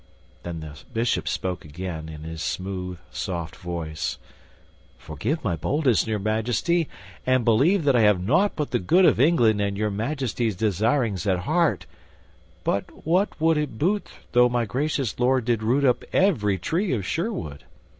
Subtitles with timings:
[0.41, 4.17] Then the Bishop spoke again, in his soft, smooth voice:
[4.97, 6.89] "Forgive my boldness, Your Majesty,
[7.23, 11.27] and believe that I have nought but the good of England and Your Majesty's desirings
[11.27, 11.85] at heart;
[12.63, 17.05] but what would it boot though my gracious lord did root up every tree of
[17.05, 17.65] Sherwood?